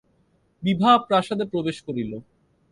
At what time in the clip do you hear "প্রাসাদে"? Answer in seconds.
1.07-1.45